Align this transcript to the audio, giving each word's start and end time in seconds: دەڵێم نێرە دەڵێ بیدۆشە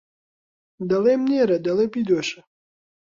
دەڵێم 0.89 1.21
نێرە 1.31 1.57
دەڵێ 1.65 1.85
بیدۆشە 1.93 2.41